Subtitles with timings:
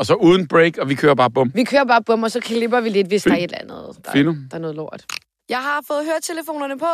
[0.00, 1.50] Og så uden break, og vi kører bare bum.
[1.54, 3.32] Vi kører bare bum, og så klipper vi lidt, hvis Fint.
[3.34, 3.96] der er et eller andet.
[4.04, 4.30] Der, Fino.
[4.50, 5.04] der er noget lort.
[5.48, 6.86] Jeg har fået høretelefonerne på.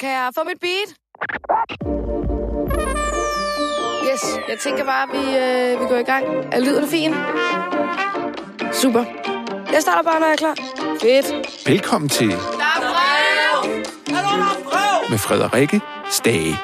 [0.00, 0.90] Kan jeg få mit beat?
[4.12, 6.24] Yes, jeg tænker bare, at vi, øh, vi går i gang.
[6.52, 7.14] Er lyden fin?
[8.72, 9.04] Super.
[9.72, 10.54] Jeg starter bare, når jeg er klar.
[11.00, 11.68] Fedt.
[11.68, 12.80] Velkommen til Der er
[14.70, 15.10] brev!
[15.10, 16.56] med Frederikke Stage.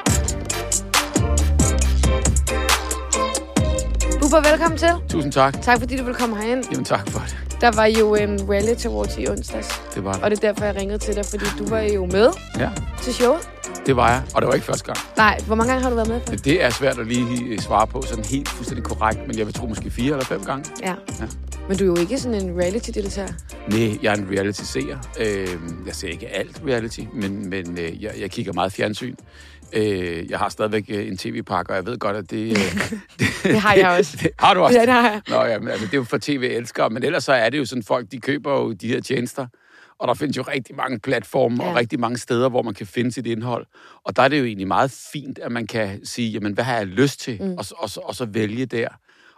[4.31, 4.89] Bubber, velkommen til.
[5.09, 5.61] Tusind tak.
[5.61, 6.63] Tak fordi du vil komme herind.
[6.71, 7.61] Jamen tak for det.
[7.61, 9.81] Der var jo en reality awards i onsdags.
[9.95, 10.23] Det var det.
[10.23, 12.69] Og det er derfor, jeg ringede til dig, fordi du var jo med Ja,
[13.01, 13.49] til showet.
[13.85, 14.21] det var jeg.
[14.35, 14.97] Og det var ikke første gang.
[15.17, 16.21] Nej, hvor mange gange har du været med?
[16.27, 16.35] For?
[16.35, 19.67] Det er svært at lige svare på sådan helt fuldstændig korrekt, men jeg vil tro
[19.67, 20.71] måske fire eller fem gange.
[20.81, 20.93] Ja.
[21.19, 21.25] Ja.
[21.67, 23.33] Men du er jo ikke sådan en reality-deltager.
[23.67, 24.97] Nej, jeg er en reality-seer.
[25.19, 25.47] Øh,
[25.85, 29.15] jeg ser ikke alt reality, men, men øh, jeg, jeg kigger meget fjernsyn.
[29.73, 32.49] Øh, jeg har stadigvæk øh, en tv-pakke, og jeg ved godt, at det...
[32.49, 32.81] Øh,
[33.19, 34.17] det, Det har jeg også.
[34.23, 34.79] Det, har du også?
[34.79, 35.21] Ja, det har jeg.
[35.27, 37.83] Nå, jamen, altså, det er jo for tv-elskere, men ellers så er det jo sådan,
[37.83, 39.47] folk de køber jo de her tjenester,
[39.99, 41.69] og der findes jo rigtig mange platforme ja.
[41.69, 43.65] Og rigtig mange steder, hvor man kan finde sit indhold.
[44.03, 46.77] Og der er det jo egentlig meget fint, at man kan sige, jamen, hvad har
[46.77, 47.53] jeg lyst til, mm.
[47.57, 48.87] og, og, og så vælge der.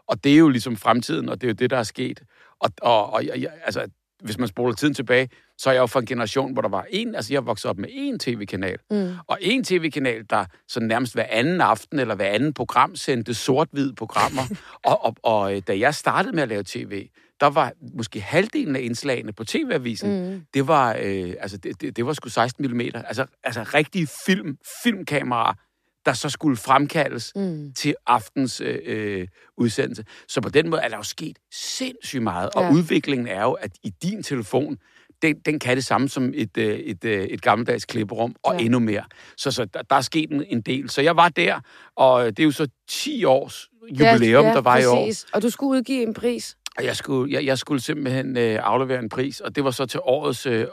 [0.08, 2.22] Og det er jo ligesom fremtiden, og det er jo det, der er sket.
[2.60, 3.86] Og, og, og jeg, altså,
[4.24, 6.86] hvis man spoler tiden tilbage, så er jeg jo fra en generation, hvor der var
[6.90, 9.14] en, altså jeg vokset op med én tv-kanal, mm.
[9.28, 13.94] og en tv-kanal, der så nærmest hver anden aften eller hver anden program sendte sort-hvid
[13.94, 14.42] programmer.
[14.90, 17.08] og, og, og øh, da jeg startede med at lave tv,
[17.40, 20.42] der var måske halvdelen af indslagene på tv-avisen, mm.
[20.54, 22.80] det var øh, altså det, det, det var sgu 16 mm.
[22.80, 25.54] Altså, altså rigtige film, filmkameraer,
[26.06, 27.74] der så skulle fremkaldes mm.
[27.74, 30.04] til aftens øh, øh, udsendelse.
[30.28, 32.72] Så på den måde er der jo sket sindssygt meget, og Ja.
[32.72, 34.78] udviklingen er jo, at i din telefon,
[35.22, 38.60] den, den kan det samme som et, øh, et, øh, et gammeldags klipperum, og Ja.
[38.60, 38.66] ja.
[38.66, 39.04] endnu mere.
[39.38, 40.90] Så, så der, der er sket en, en del.
[40.90, 41.60] Så jeg var der,
[41.96, 45.06] og det er jo så 10 års jubilæum, der var i år.
[45.06, 45.26] præcis.
[45.34, 46.58] Og du skulle udgive en pris.
[46.78, 49.86] Og jeg skulle, jeg, jeg skulle simpelthen øh, aflevere en pris, og det var så
[49.86, 50.66] til årets øh,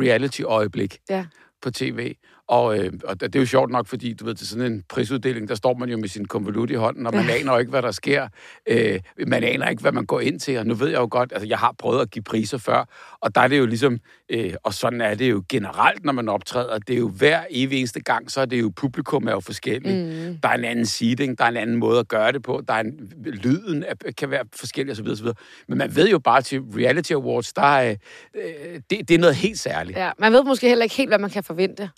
[0.00, 1.26] reality-øjeblik Ja.
[1.62, 2.14] på tv.
[2.48, 5.48] Og, øh, og det er jo sjovt nok, fordi du ved, til sådan en prisuddeling,
[5.48, 7.82] der står man jo med sin konvolut i hånden, og man aner jo ikke, hvad
[7.82, 8.28] der sker.
[8.66, 11.32] Øh, man aner ikke, hvad man går ind til, og nu ved jeg jo godt,
[11.32, 12.84] altså jeg har prøvet at give priser før,
[13.20, 13.98] og der er det jo ligesom,
[14.28, 17.78] øh, og sådan er det jo generelt, når man optræder, det er jo hver evig
[17.78, 19.96] eneste gang, så er det jo, publikum er jo forskelligt.
[19.96, 20.38] Mm.
[20.42, 22.74] Der er en anden seating, der er en anden måde at gøre det på, der
[22.74, 25.06] er en, lyden er, kan være forskellig osv.
[25.08, 25.26] osv.
[25.68, 27.96] Men man ved jo bare til Reality Awards, der er,
[28.34, 29.98] øh, det, det er noget helt særligt.
[29.98, 31.90] Ja, man ved måske heller ikke helt, hvad man kan forvente.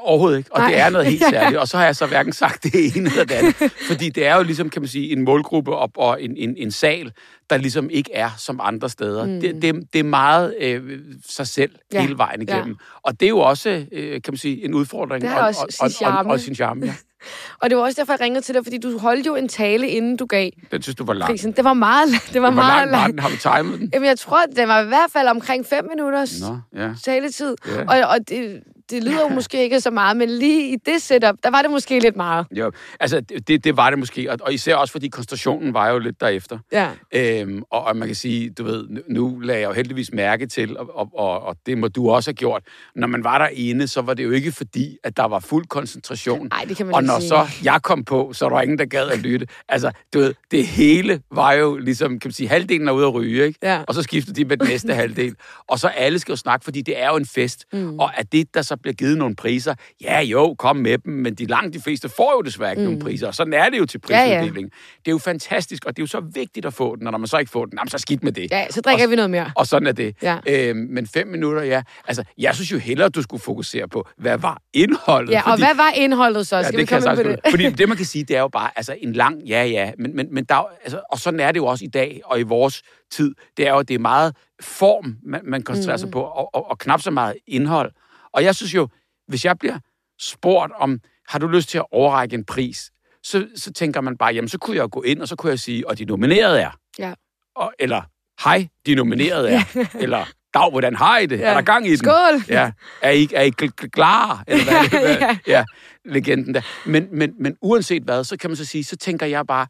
[0.00, 0.52] Overhovedet ikke.
[0.52, 0.70] Og Nej.
[0.70, 1.58] Det er noget helt særligt.
[1.60, 3.72] Og så har jeg så hverken sagt det ene eller det andet.
[3.86, 6.70] Fordi det er jo ligesom, kan man sige, en målgruppe op og en, en, en
[6.70, 7.12] sal,
[7.50, 9.26] der ligesom ikke er som andre steder.
[9.26, 9.40] Mm.
[9.40, 10.98] Det, det, det er meget øh,
[11.28, 11.96] sig selv Ja.
[11.96, 12.02] ja.
[12.02, 12.54] hele vejen Ja.
[12.56, 12.76] igennem.
[13.02, 15.22] Og det er jo også, øh, kan man sige, en udfordring.
[15.22, 16.28] Det har og, også og, sin og, charme.
[16.28, 16.94] Og, og sin charme, ja.
[17.60, 19.88] Og det var også derfor, jeg ringede til dig, fordi du holdt jo en tale,
[19.88, 21.30] inden du gav Den synes du var lang.
[21.30, 21.52] prisen.
[21.52, 23.12] Det var meget, det var meget lang var langt.
[23.12, 23.18] den?
[23.18, 23.90] Har vi timet den?
[23.94, 26.90] Jamen, jeg tror, det var i hvert fald omkring fem minutters Nå, ja.
[27.04, 27.56] taletid.
[27.66, 27.82] Ja.
[28.02, 28.60] Og, og det,
[28.90, 31.70] det lyder jo måske ikke så meget, men lige i det setup, der var det
[31.70, 32.46] måske lidt meget.
[32.50, 35.98] Jo, altså det, det- var det måske, og, og især også fordi koncentrationen var jo
[35.98, 36.58] lidt derefter.
[36.72, 36.88] Ja.
[37.14, 40.78] Øhm, og, og man kan sige, du ved, nu- lagde jeg jo heldigvis mærke til,
[40.78, 42.62] og, og, og, og det må du også have gjort,
[42.96, 46.48] når man var derinde, så var det jo ikke fordi, at der var fuld koncentration.
[46.52, 47.28] Ej, det kan man og når sige.
[47.28, 49.46] så jeg kom på, så var der ingen, der gad at lytte.
[49.68, 53.14] Altså, du ved, det hele var jo ligesom, kan man sige, halvdelen er ude at
[53.14, 53.58] ryge, ikke?
[53.62, 53.82] Ja.
[53.88, 55.34] Og så skiftede de med den næste halvdel.
[55.68, 57.64] Og så alle skal jo snakke, fordi det er jo en fest.
[57.72, 57.98] Mm.
[57.98, 61.34] Og at det, der så bliver givet nogle priser, ja jo, kom med dem, men
[61.34, 62.84] de langt de fleste får jo desværre ikke mm.
[62.84, 63.26] nogen priser.
[63.26, 64.38] Og sådan er det jo til Ja, ja.
[64.38, 64.70] prisuddeling.
[64.98, 67.18] Det er jo fantastisk, og det er jo så vigtigt at få den, og når
[67.18, 68.50] man så ikke får den, jamen, så skidt med det.
[68.50, 69.52] Ja, så drikker og, vi noget mere.
[69.56, 70.16] Og sådan er det.
[70.22, 70.38] Ja.
[70.46, 71.82] Øhm, men fem minutter, ja.
[72.08, 75.32] Altså, jeg synes jo hellere, du skulle fokusere på, hvad var indholdet?
[75.32, 76.56] Ja, og hvad var indholdet så?
[76.56, 77.50] Ja, Skal det vi kan komme sagtens på det?
[77.50, 80.16] Fordi det, man kan sige, det er jo bare altså, en lang, ja, ja, men,
[80.16, 82.42] men, men der, er altså, og sådan er det jo også i dag, og i
[82.42, 86.00] vores tid, det er jo, det er meget form, man, man koncentrerer mm.
[86.00, 87.92] sig på, og, og, og knap så meget indhold.
[88.34, 88.88] Og jeg synes jo,
[89.28, 89.78] hvis jeg bliver
[90.20, 92.90] spurgt om, har du lyst til at overrække en pris,
[93.22, 95.58] så, så tænker man bare, jamen, så kunne jeg gå ind, og så kunne jeg
[95.58, 96.70] sige, og de nominerede er.
[96.98, 97.14] Ja.
[97.56, 98.02] Og, eller,
[98.44, 99.62] hej, de nominerede er.
[100.04, 100.24] eller,
[100.54, 101.38] dag, hvordan har I det?
[101.38, 101.44] Ja.
[101.44, 101.98] Er der gang i den?
[101.98, 102.42] Skål!
[102.48, 102.72] Ja.
[103.02, 104.44] Er I, er I kl- kl- klar?
[104.46, 105.10] Eller hvad, det?
[105.10, 105.16] Ja.
[105.26, 105.64] Hvad- ja,
[106.04, 106.60] legenden der.
[106.86, 109.66] Men, men, men uanset hvad, så kan man så sige, så tænker jeg bare,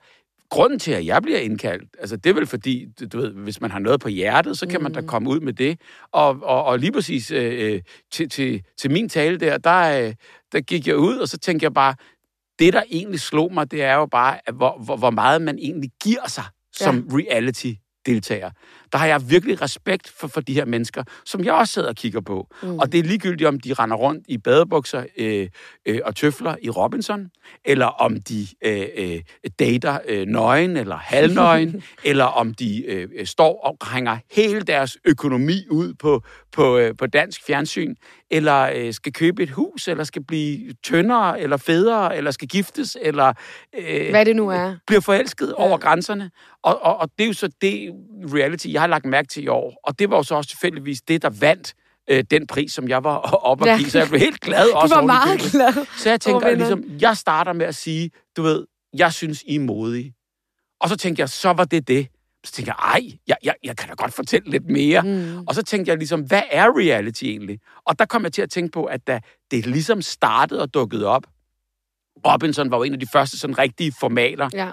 [0.52, 3.70] grunden til, at jeg bliver indkaldt, altså det er vel fordi, du, ved, hvis man
[3.70, 4.82] har noget på hjertet, så kan mm.
[4.82, 5.80] man da komme ud med det.
[6.12, 7.80] Og, og, og lige præcis øh, øh,
[8.12, 10.14] til, til, til min tale der, der, øh,
[10.52, 11.94] der gik jeg ud, og så tænkte jeg bare,
[12.58, 15.58] det der egentlig slog mig, det er jo bare, at hvor, hvor, hvor meget man
[15.58, 17.72] egentlig giver sig som reality
[18.06, 18.50] deltager,
[18.92, 21.94] der har jeg virkelig respekt for, for de her mennesker, som jeg også sidder og
[21.94, 22.48] kigger på.
[22.62, 22.78] Mm.
[22.78, 25.48] Og det er ligegyldigt, om de render rundt i badebukser øh,
[25.86, 27.30] øh, og tøfler i Robinson,
[27.64, 29.20] eller om de øh, øh,
[29.58, 35.66] dater øh, nøgen eller halvnøgen, eller om de øh, står og hænger hele deres økonomi
[35.70, 36.22] ud på,
[36.52, 37.94] på, øh, på dansk fjernsyn,
[38.30, 42.96] eller øh, skal købe et hus, eller skal blive tyndere, eller federe, eller skal giftes,
[43.02, 43.32] eller...
[43.78, 44.76] Øh, Hvad det nu er.
[44.86, 45.62] Bliver forelsket ja.
[45.62, 46.30] over grænserne.
[46.62, 47.94] Og, og, og det er jo så det
[48.34, 49.80] reality, jeg har lagt mærke til i år.
[49.84, 51.74] Og det var jo så også tilfældigvis det, der vandt
[52.10, 53.16] øh, den pris, som jeg var
[53.50, 53.84] oppe at give.
[53.84, 53.90] Ja.
[53.90, 54.94] Så jeg blev helt glad også.
[54.94, 55.86] Du var meget glad.
[55.98, 59.60] Så jeg tænker, ligesom, jeg starter med at sige, du ved, jeg synes, I er
[59.60, 60.14] modige.
[60.80, 62.08] Og så tænkte jeg, så var det det.
[62.44, 65.02] Så tænkte jeg, ej, jeg, jeg, jeg kan da godt fortælle lidt mere.
[65.02, 65.44] Mm.
[65.46, 67.58] Og så tænkte jeg ligesom, hvad er reality egentlig?
[67.86, 69.20] Og der kom jeg til at tænke på, at da
[69.50, 71.22] det ligesom startede og dukkede op,
[72.26, 74.70] Robinson var jo en af de første sådan rigtige formater ja.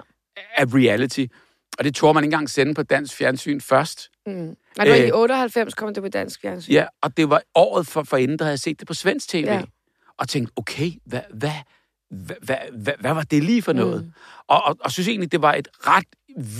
[0.56, 1.26] af reality.
[1.78, 4.10] Og det tog man ikke engang sende på dansk fjernsyn først.
[4.26, 4.32] Mm.
[4.32, 6.72] Men det var i 98 kom det på dansk fjernsyn.
[6.72, 9.28] Ja, og det var året for, for inden, der havde jeg set det på svensk
[9.28, 9.44] tv.
[9.46, 9.62] Ja.
[10.18, 11.50] Og tænkte, okay, hvad, hvad,
[12.10, 14.04] hvad, hvad, hvad, hvad var det lige for noget?
[14.04, 14.12] Mm.
[14.46, 16.06] Og, og, og synes egentlig, det var et ret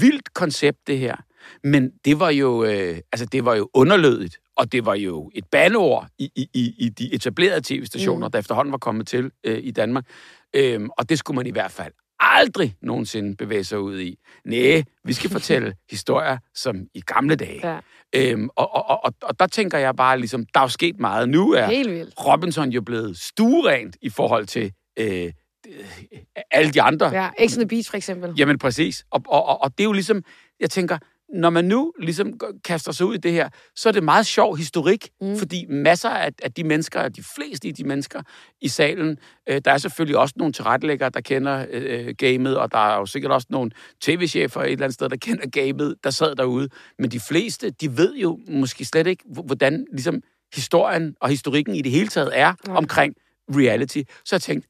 [0.01, 1.17] vildt koncept, det her.
[1.65, 5.45] Men det var jo, øh, altså, det var jo underlødigt, og det var jo et
[5.51, 8.33] bandeord i, i, i, i de etablerede tv-stationer, mm.
[8.33, 10.05] der efterhånden var kommet til øh, i Danmark.
[10.55, 14.19] Øhm, og det skulle man i hvert fald aldrig nogensinde bevæge sig ud i.
[14.45, 17.73] Næh, vi skal fortælle historier som i gamle dage.
[17.73, 17.79] Ja.
[18.15, 21.29] Øhm, og, og, og, og der tænker jeg bare, ligesom, der er jo sket meget.
[21.29, 21.67] Nu er
[22.27, 25.33] Robinson jo blevet stuerent i forhold til øh,
[26.51, 27.07] alle de andre.
[27.07, 28.35] Ja, X on the Beach for eksempel.
[28.39, 29.05] Jamen præcis.
[29.11, 30.23] Og, og, og, og det er jo ligesom,
[30.61, 30.99] jeg tænker,
[31.35, 34.57] når man nu ligesom kaster sig ud i det her, så er det meget sjov
[34.57, 35.37] historik, mm.
[35.37, 38.23] fordi masser af, af de mennesker, de fleste af de mennesker
[38.61, 39.19] i salen,
[39.49, 43.07] øh, der er selvfølgelig også nogle tilrettelæggere, der kender øh, gamet, og der er jo
[43.07, 46.69] sikkert også nogle tv-chefer et eller andet sted, der kender gamet, der sad derude.
[46.99, 50.23] Men de fleste, de ved jo måske slet ikke, hvordan ligesom
[50.55, 52.77] historien og historikken i det hele taget er ja.
[52.77, 53.15] omkring
[53.51, 54.03] reality.
[54.25, 54.69] Så jeg tænkte,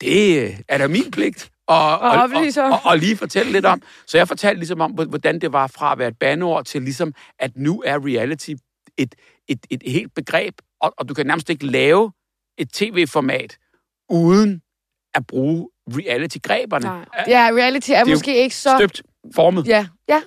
[0.00, 3.82] det øh, er da min pligt og, og, og, og, og lige fortælle lidt om.
[4.06, 7.14] Så jeg fortalte ligesom om, hvordan det var fra at være et bandeord til ligesom,
[7.38, 8.50] at nu er reality
[8.96, 9.14] et,
[9.48, 12.12] et, et helt begreb, og, og du kan nærmest ikke lave
[12.58, 13.56] et tv-format
[14.08, 14.62] uden
[15.14, 16.86] at bruge reality-greberne.
[16.86, 17.04] Nej.
[17.28, 18.74] Ja, reality er, er måske ikke så...
[18.78, 19.02] støbt,
[19.34, 19.66] formet.
[19.66, 20.22] Ja, ja.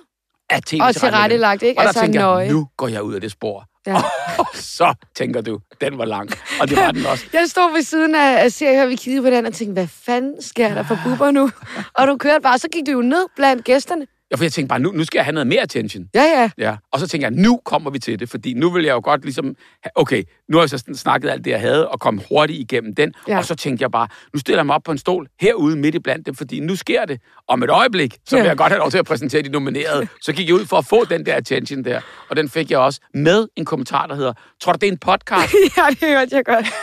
[0.50, 1.80] Af tv og tilrettelagt, ikke?
[1.80, 3.66] Og der altså, tænker jeg, nu går jeg ud af det spor.
[3.86, 3.96] Ja.
[4.38, 6.30] Og så tænker du, den var lang.
[6.60, 7.24] Og det var den også.
[7.32, 9.86] Jeg stod ved siden af, af serien, og vi kiggede på den og tænkte, hvad
[9.88, 11.50] fanden sker der for buber nu?
[11.94, 14.06] Og du kørte bare, så gik du jo ned blandt gæsterne.
[14.32, 16.04] Ja, for jeg tænkte bare, nu, nu skal jeg have noget mere attention.
[16.14, 16.50] Ja, ja.
[16.58, 16.76] ja.
[16.92, 19.22] Og så tænker jeg, nu kommer vi til det, fordi nu vil jeg jo godt
[19.22, 19.56] ligesom...
[19.94, 23.12] Okay, nu har jeg så snakket alt det, jeg havde, og kom hurtigt igennem den.
[23.28, 23.38] Ja.
[23.38, 25.94] Og så tænkte jeg bare, nu stiller jeg mig op på en stol herude midt
[25.94, 27.20] i blandt dem, fordi nu sker det.
[27.48, 28.48] Om et øjeblik, så vil ja.
[28.48, 30.08] jeg godt have lov til at præsentere de nominerede.
[30.22, 32.00] Så gik jeg ud for at få den der attention der.
[32.30, 34.98] Og den fik jeg også med en kommentar, der hedder, tror du, det er en
[34.98, 35.54] podcast?
[35.76, 36.66] ja, det hørte jeg godt.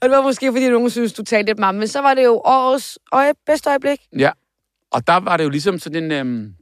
[0.00, 2.24] Og det var måske, fordi nogen synes, du talte lidt meget, men så var det
[2.24, 3.98] jo årets øje, bedste øjeblik.
[4.18, 4.30] Ja,
[4.94, 6.12] og der var det jo ligesom sådan en...
[6.12, 6.54] Øhm,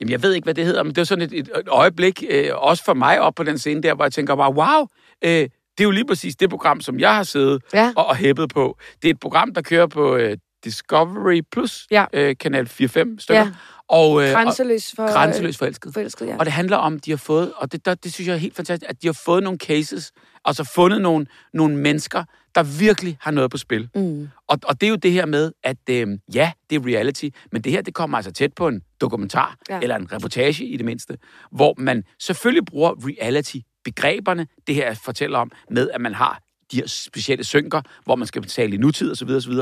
[0.00, 2.48] jamen, jeg ved ikke, hvad det hedder, men det var sådan et, et, øjeblik, øh,
[2.52, 4.86] også for mig op på den scene der, hvor jeg tænker bare, wow,
[5.24, 5.48] øh,
[5.78, 7.92] det er jo lige præcis det program, som jeg har siddet ja.
[7.96, 8.78] og, og hæppet på.
[9.02, 12.04] Det er et program, der kører på øh, Discovery Plus, ja.
[12.12, 13.18] øh, kanal 4-5 stykker.
[13.34, 13.48] Ja.
[13.88, 15.94] Og, øh, grænseløs, for, grænseløs forelsket.
[15.94, 16.36] forelsket ja.
[16.38, 18.56] Og det handler om, de har fået, og det, der, det synes jeg er helt
[18.56, 20.12] fantastisk, at de har fået nogle cases,
[20.44, 22.24] altså fundet nogle, nogle mennesker,
[22.54, 23.88] der virkelig har noget på spil.
[23.94, 24.28] Mm.
[24.46, 27.62] Og, og det er jo det her med, at øh, ja, det er reality, men
[27.62, 29.80] det her, det kommer altså tæt på en dokumentar, ja.
[29.82, 31.18] eller en reportage i det mindste,
[31.50, 36.40] hvor man selvfølgelig bruger reality-begreberne, det her fortæller om, med at man har
[36.72, 39.28] de her specielle synker, hvor man skal betale i nutid osv.
[39.28, 39.52] osv.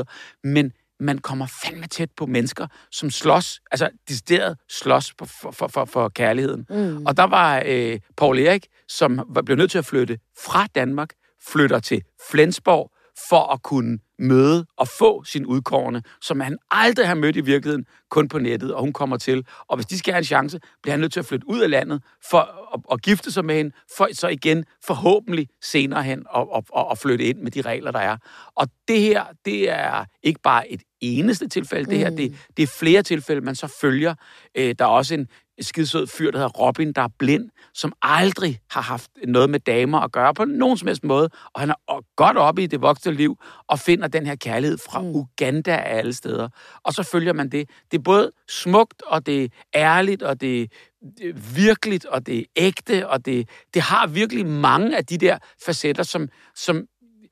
[0.43, 5.85] Men man kommer fandme tæt på mennesker, som slås, altså decideret slås for, for, for,
[5.85, 6.65] for kærligheden.
[6.69, 7.05] Mm.
[7.05, 11.09] Og der var øh, Paul Erik, som var, blev nødt til at flytte fra Danmark,
[11.47, 12.91] flytter til Flensborg,
[13.29, 17.85] for at kunne møde og få sin udkårende, som han aldrig har mødt i virkeligheden,
[18.09, 19.45] kun på nettet, og hun kommer til.
[19.67, 21.69] Og hvis de skal have en chance, bliver han nødt til at flytte ud af
[21.69, 22.39] landet for
[22.73, 26.97] at, at gifte sig med hende, for så igen forhåbentlig senere hen at, at, at
[26.97, 28.17] flytte ind med de regler, der er.
[28.55, 32.17] Og det her, det er ikke bare et eneste tilfælde, det her, mm.
[32.17, 34.15] det, det er flere tilfælde, man så følger.
[34.55, 35.27] Øh, der er også en,
[35.65, 39.99] skidsød fyr, der hedder Robin, der er blind, som aldrig har haft noget med damer
[39.99, 43.11] at gøre på nogen som helst måde, og han er godt oppe i det voksne
[43.13, 43.37] liv,
[43.67, 45.07] og finder den her kærlighed fra mm.
[45.07, 46.49] Uganda af alle steder.
[46.83, 47.69] Og så følger man det.
[47.91, 52.43] Det er både smukt, og det er ærligt, og det er virkeligt, og det er
[52.55, 56.85] ægte, og det, det har virkelig mange af de der facetter, som, som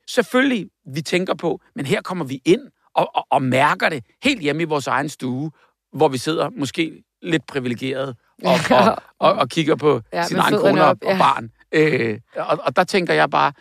[0.08, 2.62] selvfølgelig vi tænker på, men her kommer vi ind
[2.94, 5.50] og, og, og mærker det helt hjemme i vores egen stue,
[5.92, 10.36] hvor vi sidder måske lidt privilegeret og, og, og, og kigger på Ja, ja, sin
[10.36, 11.12] egen kone og, op, ja.
[11.12, 11.50] og barn.
[11.72, 13.52] Øh, og, og der tænker jeg bare,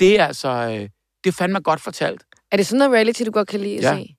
[0.00, 0.88] det er altså, øh,
[1.24, 2.24] det er fandme godt fortalt.
[2.52, 3.96] Er det sådan noget reality, du godt kan lide at Ja.
[3.96, 4.16] se?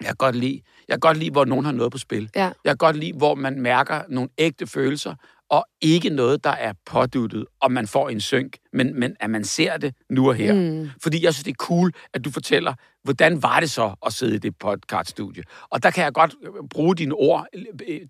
[0.00, 2.30] Jeg kan godt lide, jeg kan godt lide, hvor nogen har noget på spil.
[2.36, 2.42] Ja.
[2.44, 5.14] Jeg kan godt lide, hvor man mærker nogle ægte følelser,
[5.54, 9.44] og ikke noget, der er påduttet, og man får en synk, men, men at man
[9.44, 10.54] ser det nu og her.
[10.54, 10.90] Mm.
[11.02, 14.34] Fordi jeg synes, det er cool, at du fortæller, hvordan var det så at sidde
[14.34, 15.42] i det podcaststudie.
[15.70, 17.46] Og der kan jeg godt øh, bruge dine ord
[17.88, 18.00] øh,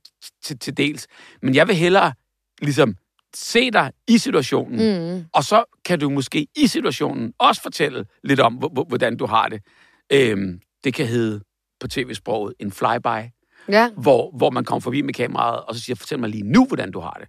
[0.44, 1.06] til, til dels.
[1.42, 2.12] Men jeg vil hellere
[2.62, 2.96] ligesom
[3.34, 5.24] se dig i situationen, Mm.
[5.32, 9.26] og så kan du måske i situationen også fortælle lidt om, hvor- hvor- hvordan du
[9.26, 9.62] har det.
[10.12, 11.40] Øhm, det kan hedde
[11.80, 13.30] på tv-sproget en flyby,
[13.68, 13.90] Ja.
[13.96, 16.90] hvor, hvor man kommer forbi med kameraet, og så siger, fortæl mig lige nu, hvordan
[16.90, 17.28] du har det.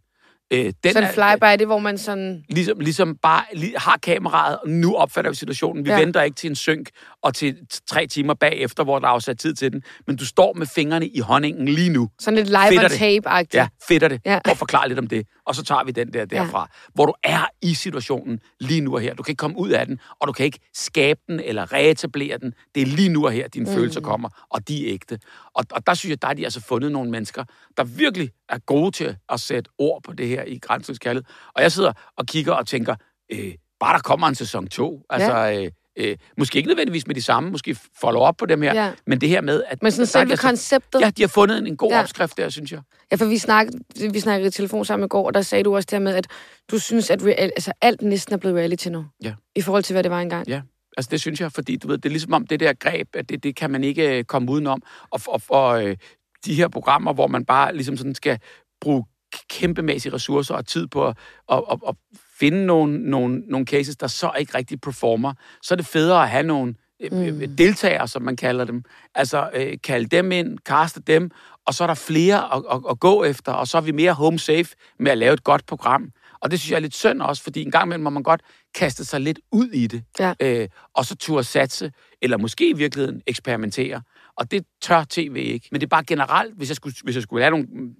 [0.53, 2.43] Øh, den Sådan er- flyby, det er, hvor man sådan...
[2.49, 5.85] ligesom, ligesom bare lige har kameraet, og nu opfatter vi situationen.
[5.85, 5.99] Vi ja.
[5.99, 6.89] venter ikke til en synk
[7.25, 9.83] og til tre timer bagefter, hvor der er afsat tid til den.
[10.07, 12.09] Men du står med fingrene i honningen lige nu.
[12.19, 13.57] Sådan lidt live on tape-agtigt.
[13.57, 14.21] Ja, fedter det.
[14.25, 14.33] Ja.
[14.33, 14.51] Ja.
[14.51, 15.27] Og forklare lidt om det.
[15.45, 16.59] Og så tager vi den der derfra.
[16.59, 16.91] Ja.
[16.93, 19.13] Hvor du er i situationen lige nu og her.
[19.13, 22.37] Du kan ikke komme ud af den, og du kan ikke skabe den eller reetablere
[22.37, 22.53] den.
[22.75, 23.75] Det er lige nu og her, dine mm.
[23.75, 25.19] følelser kommer, og de er ægte.
[25.53, 27.43] Og, og der synes jeg, der har de altså fundet nogle mennesker,
[27.77, 31.25] der virkelig er gode til at sætte ord på det her i Grænselandskaldet.
[31.55, 32.95] Og jeg sidder og kigger og tænker,
[33.31, 35.05] øh, bare der kommer en sæson 2.
[35.09, 38.73] Altså, øh, øh, måske ikke nødvendigvis med de samme, måske follow op på dem her,
[38.73, 38.91] Ja.
[39.07, 39.83] men det her med, at...
[39.83, 41.01] Men sådan selve altså- konceptet...
[41.01, 41.95] Ja, de har fundet en, en god Ja.
[41.97, 42.01] ja.
[42.03, 42.81] opskrift der, synes jeg.
[43.11, 43.79] Ja, for vi snakkede,
[44.11, 46.15] vi snakkede i telefon sammen i går, og der sagde du også det her med,
[46.15, 46.27] at
[46.71, 49.05] du synes, at real, altså, alt næsten er blevet reality nu.
[49.23, 49.33] Ja.
[49.55, 50.47] I forhold til, hvad det var engang.
[50.47, 50.61] Ja,
[50.97, 53.29] altså det synes jeg, fordi du ved, det er ligesom om det der greb, at
[53.29, 54.81] det, det kan man ikke øh, komme udenom.
[55.11, 55.97] Og, og, og øh,
[56.45, 58.39] de her programmer, hvor man bare ligesom sådan skal
[58.81, 59.03] bruge
[59.49, 61.17] kæmpemæssige ressourcer og tid på at,
[61.51, 61.95] at, at, at
[62.39, 66.29] finde nogle, nogle, nogle cases, der så ikke rigtig performer, så er det federe at
[66.29, 66.75] have nogle
[67.11, 67.55] mm.
[67.57, 68.83] deltagere, som man kalder dem.
[69.15, 71.31] Altså øh, kalde dem ind, kaste dem,
[71.65, 74.13] og så er der flere at, at, at gå efter, og så er vi mere
[74.13, 76.11] home safe med at lave et godt program.
[76.39, 78.41] Og det synes jeg er lidt synd også, fordi en gang imellem må man godt
[78.75, 80.33] kaste sig lidt ud i det, Ja.
[80.39, 84.01] øh, og så turde satse, eller måske i virkeligheden eksperimentere.
[84.37, 85.67] Og det tør tv ikke.
[85.71, 87.95] Men det er bare generelt, hvis jeg skulle, hvis jeg skulle have nogle mm,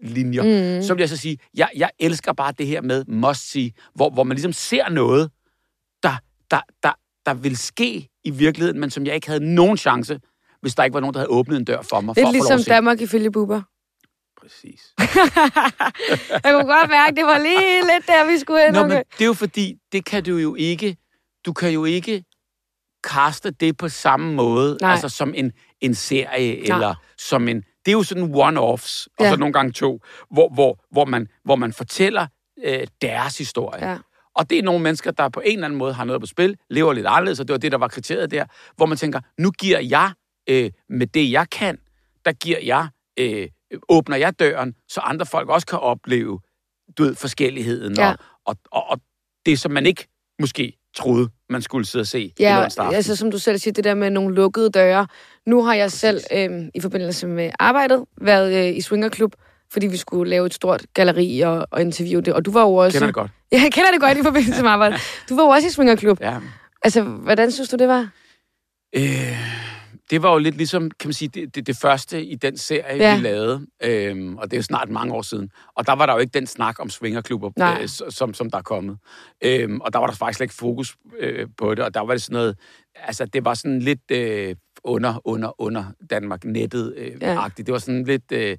[0.00, 0.42] pegelinjer,
[0.76, 0.82] mm.
[0.82, 4.10] så vil jeg så sige, jeg, jeg elsker bare det her med must see, hvor,
[4.10, 5.30] hvor man ligesom ser noget,
[6.02, 6.16] der,
[6.50, 6.92] der, der,
[7.26, 10.20] der vil ske i virkeligheden, men som jeg ikke havde nogen chance,
[10.60, 12.14] hvis der ikke var nogen, der havde åbnet en dør for mig.
[12.14, 12.62] Det for er lov ligesom.
[12.62, 13.62] Danmark ifølge Bubber.
[14.40, 14.80] Præcis.
[16.44, 18.74] Jeg kunne godt mærke, det var lige lidt der, vi skulle hen.
[18.74, 20.96] Nå, men det er jo fordi, det kan du jo ikke,
[21.46, 22.24] du kan jo ikke
[23.04, 24.92] kaste det på samme måde, Nej.
[24.92, 29.30] altså som en, en serie, eller som en, det er jo sådan one-offs, og Ja.
[29.30, 32.26] så nogle gange to, hvor, hvor, hvor, man, hvor man fortæller
[32.64, 33.88] øh, deres historie.
[33.90, 33.98] Ja.
[34.34, 36.56] Og det er nogle mennesker, der på en eller anden måde har noget på spil,
[36.70, 38.44] lever lidt anderledes, og det var det, der var kriteriet der,
[38.76, 40.12] hvor man tænker, nu giver jeg
[40.48, 41.78] øh, med det, jeg kan,
[42.24, 43.48] der giver jeg, øh,
[43.88, 46.40] åbner jeg døren, så andre folk også kan opleve,
[46.98, 48.10] du ved, forskelligheden, Ja.
[48.10, 49.00] og, og, og, og
[49.46, 50.08] det, som man ikke
[50.40, 53.94] måske troede, man skulle sidde og se Ja, altså som du selv siger, det der
[53.94, 55.06] med nogle lukkede døre.
[55.46, 59.34] Nu har jeg selv øh, i forbindelse med arbejdet været øh, i Swingerklub,
[59.72, 62.34] fordi vi skulle lave et stort galleri og, og interviewe det.
[62.34, 62.98] Og du var jo også...
[62.98, 63.30] Kender det godt.
[63.52, 65.00] Ja, jeg kender det godt i forbindelse med arbejdet.
[65.28, 66.20] Du var jo også i Swingerklub.
[66.20, 66.36] Ja.
[66.82, 68.08] Altså, hvordan synes du, det var?
[68.96, 69.38] Øh,
[70.10, 72.96] det var jo lidt ligesom, kan man sige, det, det, det første i den serie,
[72.96, 73.16] Ja.
[73.16, 73.66] vi lavede.
[73.82, 75.50] Øhm, og det er jo snart mange år siden.
[75.74, 77.78] Og der var der jo ikke den snak om swingerklubber, Nej.
[77.82, 78.98] øh, som, som der er kommet.
[79.44, 81.84] Øhm, og der var der faktisk slet ikke fokus øh, på det.
[81.84, 82.56] Og der var det sådan noget,
[82.94, 87.32] altså det var sådan lidt øh, under, under, under Danmark nettet øh, Ja.
[87.32, 87.48] ja.
[87.56, 88.32] Det var sådan lidt...
[88.32, 88.56] Øh,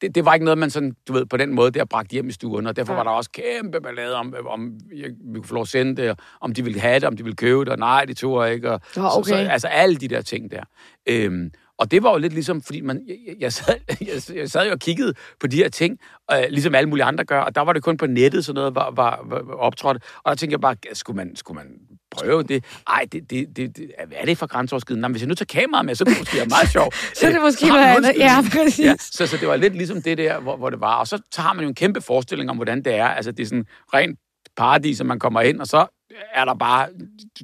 [0.00, 2.28] det, det var ikke noget, man sådan, du ved, på den måde der bragte hjem
[2.28, 2.96] i stuen, og derfor Nej.
[2.96, 6.10] var der også kæmpe ballade om, om jeg, vi kunne få lov at sende det,
[6.10, 8.52] og om de ville have det, om de ville købe det, og nej, de tog
[8.52, 9.28] ikke, og så, okay.
[9.28, 10.62] så, altså alle de der ting der.
[11.06, 11.50] Øhm,
[11.80, 13.74] og det var jo lidt ligesom, fordi man, jeg, jeg, jeg, sad,
[14.30, 15.98] jeg, jeg sad jo og kiggede på de her ting,
[16.32, 18.74] øh, ligesom alle mulige andre gør, og der var det kun på nettet, sådan noget
[18.74, 20.02] var, var, var, var optrådt.
[20.22, 21.66] Og der tænkte jeg bare, skulle man, skulle man
[22.10, 22.64] prøve det?
[22.88, 25.00] Ej, det, det, det, det, hvad er det for grænseoverskridende?
[25.02, 26.94] Nå, men hvis jeg nu tager kameraet med, så kunne det måske være meget sjovt.
[27.18, 28.14] Så er det måske noget andet.
[28.18, 28.84] Ja, præcis.
[28.86, 30.94] Ja, så, så det var lidt ligesom det der, hvor, hvor det var.
[30.94, 33.06] Og så, så har man jo en kæmpe forestilling om, hvordan det er.
[33.08, 34.18] Altså, det er sådan rent
[34.56, 35.86] paradis, at man kommer ind, og så
[36.34, 36.88] er der bare,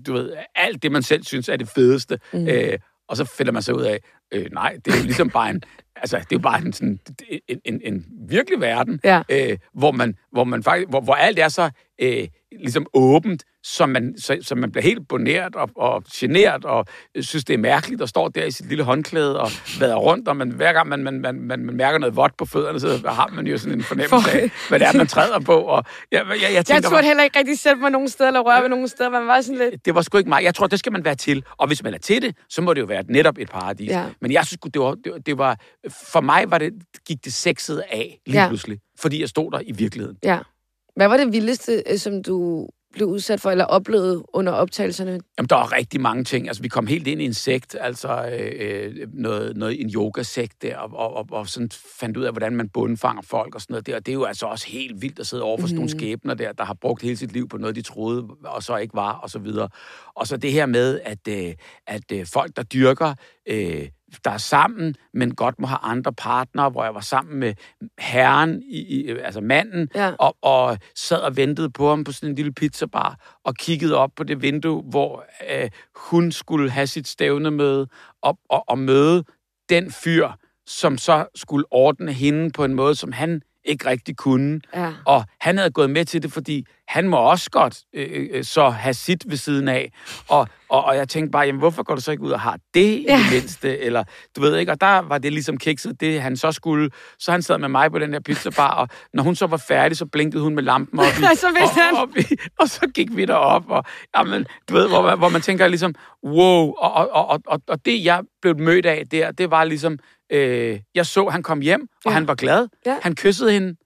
[0.07, 2.19] du ved, alt det, man selv synes er det fedeste.
[2.33, 2.49] Mm.
[2.49, 4.01] Øh, og så finder man sig ud af,
[4.33, 5.63] øh, nej, det er jo ligesom bare en,
[6.03, 7.01] altså, det er jo bare en, sådan,
[7.49, 9.23] en, en, en virkelig verden, Ja.
[9.29, 11.71] øh, hvor, man, hvor, man faktisk, hvor, hvor alt er så
[12.01, 12.29] øh,
[12.61, 16.87] ligesom åbent, så man, så, så man bliver helt boneret og, og generet, og
[17.21, 20.37] synes, det er mærkeligt, og står der i sit lille håndklæde og vader rundt, og
[20.37, 23.31] man, hver gang man, man, man, man, man mærker noget vådt på fødderne, så har
[23.35, 25.53] man jo sådan en fornemmelse af, hvad det er, man træder på.
[25.53, 28.41] Og jeg, jeg, jeg, tænker, Jeg turde heller ikke rigtig sætte mig nogen steder, eller
[28.41, 29.85] røre ved nogen steder, man var sådan lidt...
[29.85, 30.45] det var sgu ikke mig.
[30.45, 31.45] Jeg tror, det skal man være til.
[31.57, 33.91] Og hvis man er til det, så må det jo være netop et paradis.
[33.91, 34.05] Ja.
[34.21, 35.59] Men jeg synes, det var, det var, det var...
[36.13, 36.73] For mig var det,
[37.09, 38.49] gik det sexet af lige Ja.
[38.49, 38.79] pludselig.
[38.99, 40.17] Fordi jeg stod der i virkeligheden.
[40.25, 40.39] Ja.
[40.97, 45.11] Hvad var det vildeste, øh, som du blev udsat for, eller oplevede under optagelserne?
[45.11, 46.49] Jamen, der var rigtig mange ting.
[46.49, 50.63] Altså, vi kom helt ind i en sekt, altså øh, øh, noget, noget, en yogasekt
[50.63, 53.73] der, og, og, og, og sådan fandt ud af, hvordan man bundfanger folk og sådan
[53.73, 53.97] noget der.
[53.97, 56.35] Og det er jo altså også helt vildt at sidde over for sådan nogle skæbner
[56.35, 59.13] der, der har brugt hele sit liv på noget, de troede, og så ikke var,
[59.13, 59.69] og så videre.
[60.15, 61.55] Og så det her med, at, øh,
[61.87, 63.15] at øh, folk, der dyrker,
[63.49, 63.89] øh,
[64.25, 67.55] der er sammen, men godt må have andre partnere, hvor jeg var sammen med
[67.99, 70.13] herren, i, i, altså manden, Ja.
[70.19, 74.11] og, og sad og ventede på ham på sådan en lille pizzabar, og kiggede op
[74.17, 77.89] på det vindue, hvor øh, hun skulle have sit stævnemøde,
[78.23, 79.25] og, og, og møde
[79.69, 80.29] den fyr,
[80.67, 84.61] som så skulle ordne hende på en måde, som han ikke rigtig kunne.
[84.75, 84.93] Ja.
[85.05, 88.69] Og han havde gået med til det, fordi han må også godt øh, øh, så
[88.69, 89.93] have sit ved siden af.
[90.29, 92.59] Og, og, og jeg tænkte bare, jamen, hvorfor går du så ikke ud og har
[92.75, 93.17] det i Ja.
[93.17, 93.79] det mindste?
[93.79, 94.05] Eller,
[94.37, 96.91] du ved ikke, og der var det ligesom kikset, det han så skulle.
[97.19, 99.97] Så han sad med mig på den her pizzabar, og når hun så var færdig,
[99.97, 101.95] så blinkede hun med lampen op i, Så vidste han.
[101.95, 102.25] og, op i,
[102.61, 103.85] og så gik vi derop, og
[104.19, 105.95] jamen, du ved, hvor, man- hvor man tænker ligesom,
[106.25, 109.99] wow, og, og, og, og, og det jeg blev mødt af der, det var ligesom,
[110.33, 112.11] øh, jeg så, han kom hjem, og Ja.
[112.11, 112.69] han var glad.
[112.87, 112.97] Ja.
[113.03, 113.77] Han kyssede hende,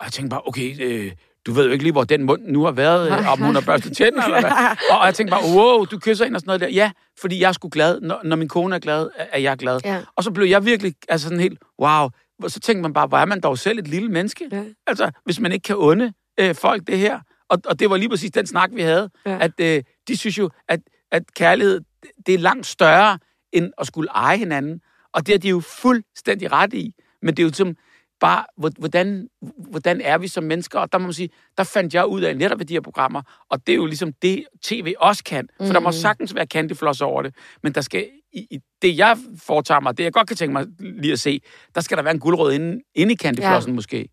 [0.00, 1.12] og jeg tænkte bare, okay, øh,
[1.46, 3.62] du ved jo ikke lige, hvor den mund nu har været, øh, om hun har
[3.62, 4.50] børstet tænder, eller hvad.
[5.00, 6.68] Og jeg tænkte bare, wow, du kysser hende og sådan noget der.
[6.68, 6.90] Ja,
[7.20, 8.00] fordi jeg er sgu glad.
[8.00, 9.80] Når, når min kone er glad, er jeg glad.
[9.84, 10.00] Ja.
[10.16, 12.08] Og så blev jeg virkelig altså sådan helt, wow.
[12.48, 14.48] Så tænkte man bare, hvor er man dog selv et lille menneske?
[14.52, 14.64] Ja.
[14.86, 17.20] Altså, hvis man ikke kan unde øh, folk det her.
[17.48, 19.10] Og, og det var lige præcis den snak, vi havde.
[19.26, 19.38] Ja.
[19.40, 20.80] At øh, de synes jo, at,
[21.12, 21.80] at kærlighed,
[22.26, 23.18] det er langt større,
[23.52, 24.80] end at skulle eje hinanden.
[25.14, 26.94] Og det er de jo fuldstændig ret i.
[27.22, 27.76] Men det er jo som
[28.20, 29.28] bare, hvor- hvordan,
[29.70, 30.78] hvordan er vi som mennesker?
[30.78, 33.22] Og der må man sige, der fandt jeg ud af netop ved de her programmer,
[33.50, 35.48] og det er jo ligesom det, tv også kan.
[35.56, 39.16] For der må sagtens være candyfloss over det, men der skal, i, i det jeg
[39.42, 41.40] foretager mig, det jeg godt kan tænke mig lige at se,
[41.74, 43.74] der skal der være en guldrød inde, inde i candyflossen ja.
[43.74, 44.08] måske.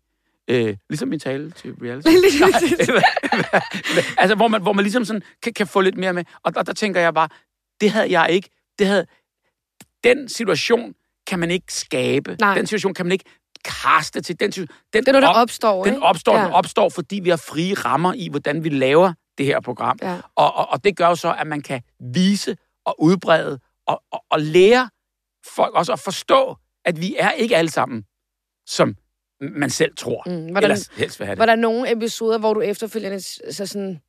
[0.50, 2.08] Øh, ligesom min tale til reality.
[4.22, 6.24] altså, hvor man, hvor man ligesom sådan kan, kan få lidt mere med.
[6.42, 7.28] Og der, der tænker jeg bare,
[7.80, 8.48] det havde jeg ikke.
[8.78, 9.06] Det havde,
[10.14, 10.94] den situation
[11.26, 12.36] kan man ikke skabe.
[12.40, 12.54] Nej.
[12.54, 13.24] Den situation kan man ikke
[13.64, 14.40] kaste til.
[14.40, 16.06] Den, den, Det er noget, der op- opstår, Den ikke?
[16.06, 16.44] opstår, Ja.
[16.44, 19.98] den opstår, fordi vi har frie rammer i, hvordan vi laver det her program.
[20.02, 20.16] Ja.
[20.34, 21.82] Og, og, og det gør jo så, at man kan
[22.14, 24.90] vise og udbrede og, og, og lære
[25.54, 28.04] folk også at forstå, at vi er ikke alle sammen,
[28.66, 28.96] som
[29.40, 30.22] man selv tror.
[30.26, 31.38] Mm, Hvordan, hvordan- Ellers helst vil have det.
[31.38, 33.20] Var der nogle episoder, hvor du efterfølgende
[33.52, 34.00] så sådan,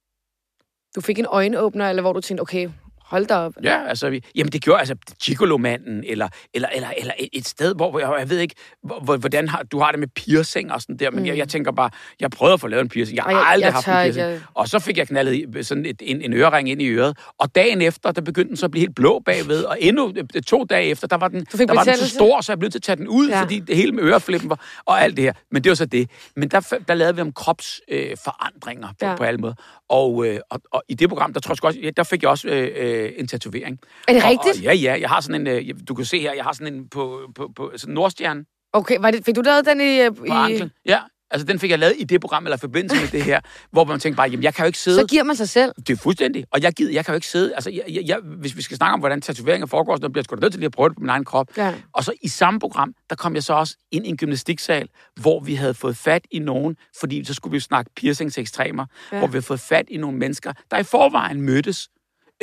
[0.96, 2.70] du fik en øjenåbner, eller hvor du tænkte, okay,
[3.08, 3.54] hold da op.
[3.64, 8.00] Ja, altså, vi- jamen det gjorde altså Gigolo-manden, eller, eller, eller, eller et- sted, hvor
[8.00, 10.98] jeg, jeg ved ikke, hvor, hvor- hvordan har, du har det med piercing og sådan
[10.98, 11.26] der, men mm.
[11.26, 11.90] jeg, jeg tænker bare,
[12.20, 14.14] jeg prøvede at få lavet en piercing, jeg har jeg- aldrig jeg haft en ikke,
[14.16, 17.18] piercing, jeg- og så fik jeg knaldet sådan et, en, en ørering ind i øret,
[17.40, 20.42] og dagen efter, der begyndte den så at blive helt blå bagved, og endnu øh,
[20.42, 22.74] to dage efter, der var den, der var den så stor, så jeg blev nødt
[22.74, 23.42] til at tage den ud, Ja.
[23.42, 26.10] fordi det hele med øreflippen var, og alt det her, men det var så det.
[26.36, 29.16] Men der, der lavede vi om kropsforandringer øh, på, Ja.
[29.16, 29.54] på alle måder,
[29.90, 32.48] og, øh, og, og i det program, der tror jeg også, der fik jeg også
[32.50, 33.80] øh, øh, en tatovering.
[34.08, 34.58] Er det Og- rigtigt?
[34.58, 36.74] Og, ja, ja, jeg har sådan en, øh, du kan se her, jeg har sådan
[36.74, 40.02] en på, på, på sådan nordstjerne Okay, var det, fik du lavet den i...
[40.02, 40.72] øh, på anklen.
[40.86, 41.00] Ja,
[41.32, 43.40] altså den fik jeg lavet i det program, eller forbindelse med det her,
[43.72, 45.00] hvor man tænker bare, jamen jeg kan jo ikke sidde...
[45.00, 45.72] så giver man sig selv.
[45.78, 46.46] Det er fuldstændig.
[46.52, 47.56] Og jeg, gider, jeg kan jo ikke sidde...
[47.56, 50.24] Altså, jeg, jeg, jeg, hvis vi skal snakke om, hvordan tatoveringer foregår, så bliver jeg
[50.24, 51.48] sgu da nødt til lige at prøve det på min egen krop.
[51.58, 51.74] Ja.
[51.94, 54.88] Og så i samme program, der kom jeg så også ind i en gymnastiksal,
[55.22, 58.86] hvor vi havde fået fat i nogen, fordi så skulle vi jo snakke piercings ekstremer,
[59.12, 59.18] ja.
[59.18, 61.90] hvor vi havde fået fat i nogle mennesker, der i forvejen mødtes.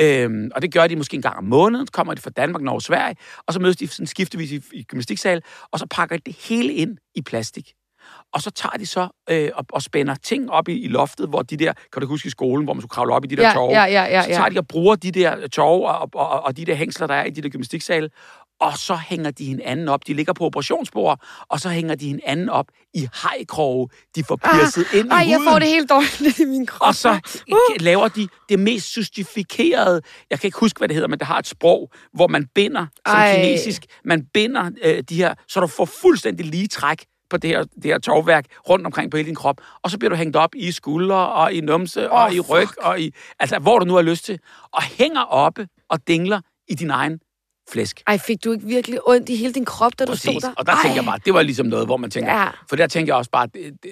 [0.01, 2.63] Øhm, og det gør de måske en gang om måneden, så kommer de fra Danmark,
[2.63, 6.17] Norge og Sverige, og så mødes de sådan skiftevis i, i gymnastiksal, og så pakker
[6.17, 7.73] de det hele ind i plastik.
[8.33, 11.43] Og så tager de så øh, og, og spænder ting op i, i loftet, hvor
[11.43, 13.43] de der, kan du huske i skolen, hvor man skulle kravle op i de der
[13.49, 13.71] Ja, tove.
[13.71, 14.35] ja, ja, ja, Så ja.
[14.35, 17.15] tager de og bruger de der tove og, og, og, og de der hængsler, der
[17.15, 18.11] er i de der gymnastiksale,
[18.61, 20.07] og så hænger de hinanden op.
[20.07, 23.88] De ligger på operationsbord, og så hænger de hinanden op i hejkroge.
[24.17, 25.53] De får piercet ind i Ah, jeg huden.
[25.53, 26.88] får det helt dårligt i min krop.
[26.88, 27.21] Og så
[27.81, 31.38] laver de det mest justifikerede, jeg kan ikke huske, hvad det hedder, men det har
[31.38, 33.37] et sprog, hvor man binder, som Ej.
[33.37, 37.62] kinesisk, man binder øh, de her, så du får fuldstændig lige træk på det her,
[37.64, 40.55] det her tovværk rundt omkring på hele din krop, og så bliver du hængt op
[40.55, 43.95] i skuldre, og i numse, oh, og i ryg, og i, altså hvor du nu
[43.95, 44.38] har lyst til,
[44.73, 47.19] og hænger oppe og dingler i din egen
[47.72, 48.03] flæsk.
[48.07, 50.53] Ej, fik du ikke virkelig ondt i hele din krop, da du stod der?
[50.57, 52.48] Og der tænkte jeg bare, det var ligesom noget, hvor man tænker, Ja.
[52.68, 53.90] for der tænker jeg også bare, det, det,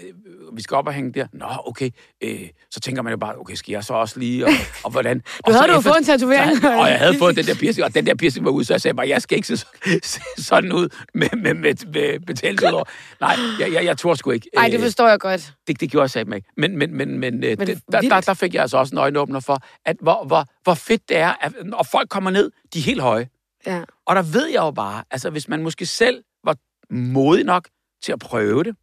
[0.52, 1.26] vi skal op og hænge der.
[1.32, 1.90] Nå, okay.
[2.24, 4.50] Øh, så tænker man jo bare, okay, skal jeg så også lige, og,
[4.84, 5.20] og hvordan?
[5.20, 6.56] Du og havde efter- fået en tatovering.
[6.60, 8.72] Så, og jeg havde fået den der piercing, og den der piercing var ud, så
[8.72, 9.56] jeg sagde bare, jeg skal ikke se,
[10.02, 12.84] se sådan ud med, med, med, med betændelse over.
[13.20, 14.48] Nej, jeg, jeg, jeg tror sgu ikke.
[14.54, 15.52] Nej, det Øh, forstår jeg godt.
[15.66, 16.48] det, det gjorde jeg sagde mig ikke.
[16.56, 19.40] Men, men, men, men, men det, der, der, der fik jeg altså også en øjenåbner
[19.40, 22.82] for, at hvor, hvor, hvor fedt det er, at når folk kommer ned, de er
[22.82, 23.28] helt høje.
[23.66, 23.84] Ja.
[24.06, 26.56] Og der ved jeg jo bare, altså hvis man måske selv var
[26.90, 27.68] modig nok
[28.02, 28.76] til at prøve det,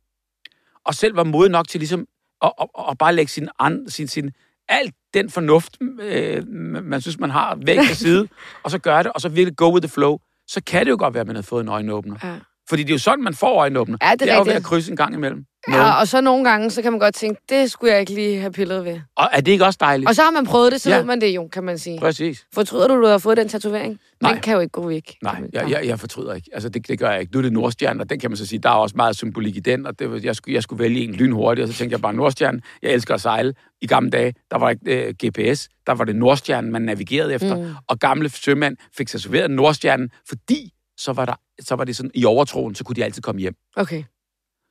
[0.85, 2.07] og selv var modig nok til ligesom
[2.41, 4.31] at, at, at bare lægge sin, an, sin, sin
[4.67, 6.47] alt den fornuft, øh,
[6.83, 8.27] man synes, man har, væk til side,
[8.63, 10.97] og så gøre det, og så virkelig go with the flow, så kan det jo
[10.99, 12.15] godt være, at man har fået en øjenåbner.
[12.23, 12.39] Ja.
[12.69, 13.97] Fordi det er jo sådan, man får øjenåbner.
[14.01, 14.57] Ja, det er det er jo ved rigtigt.
[14.57, 15.45] at krydse en gang imellem.
[15.77, 15.99] Ja.
[15.99, 18.51] Og så nogle gange, så kan man godt tænke, det skulle jeg ikke lige have
[18.51, 18.99] pillet ved.
[19.15, 20.09] Og er det ikke også dejligt?
[20.09, 20.97] Og så har man prøvet det, så Ja.
[20.97, 21.99] ved man det jo, kan man sige.
[21.99, 22.45] Præcis.
[22.53, 23.99] Fortryder du, du har fået den tatovering?
[24.21, 24.31] Nej.
[24.31, 25.15] Den kan jo ikke gå væk.
[25.23, 26.49] Nej, jeg, jeg, jeg fortryder ikke.
[26.53, 27.33] Altså, det, det gør jeg ikke.
[27.33, 29.55] Nu er det Nordstjerne, og den kan man så sige, der er også meget symbolik
[29.55, 32.01] i den, og det, jeg, skulle, jeg skulle vælge en lynhurtigt, og så tænkte jeg
[32.01, 33.53] bare, Nordstjerne, jeg elsker at sejle.
[33.81, 37.55] I gamle dage, der var ikke øh, GPS, der var det Nordstjernen, man navigerede efter,
[37.57, 37.71] mm.
[37.87, 42.11] og gamle sømænd fik sig serveret Nordstjernen, fordi så var, der, så var det sådan,
[42.13, 43.53] i overtroen, så kunne de altid komme hjem.
[43.75, 44.03] Okay.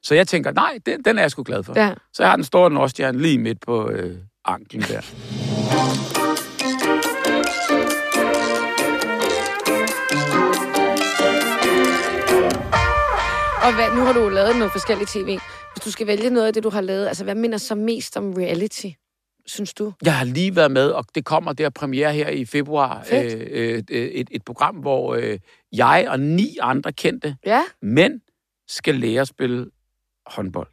[0.02, 1.72] Så jeg tænker, nej, den, den er jeg sgu glad for.
[1.76, 1.94] Ja.
[2.12, 5.00] Så jeg har den store Nordstjerne lige midt på øh, anklen der.
[13.62, 15.38] Og hvad, nu har du lavet noget forskelligt tv.
[15.74, 18.16] Hvis du skal vælge noget af det, du har lavet, altså hvad minder så mest
[18.16, 18.86] om reality,
[19.46, 19.92] synes du?
[20.04, 23.02] Jeg har lige været med, og det kommer der premiere her i februar.
[23.04, 23.48] Fedt.
[23.50, 25.38] Øh, øh, et, et program, hvor øh,
[25.72, 28.20] jeg og ni andre kendte Ja, mænd
[28.68, 29.66] skal lære at spille
[30.30, 30.68] håndbold.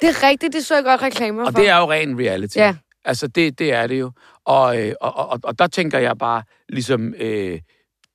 [0.00, 1.60] det er rigtigt, det så jeg godt reklamer Og for.
[1.60, 2.56] det er jo ren reality.
[2.56, 2.76] Ja.
[3.04, 4.12] Altså, det, det er det jo.
[4.44, 7.14] Og, øh, og, og, og der tænker jeg bare, ligesom...
[7.18, 7.60] Øh,